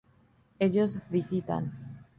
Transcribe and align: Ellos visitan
Ellos 0.57 0.97
visitan 1.11 1.69